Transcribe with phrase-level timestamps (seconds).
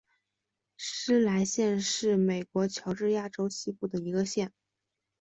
[0.77, 4.51] 施莱县是美国乔治亚州西部的一个县。